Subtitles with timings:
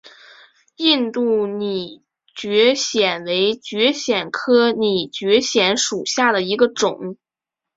[0.77, 2.03] 印度拟
[2.33, 7.17] 蕨藓为蕨藓科拟蕨藓属下的一个种。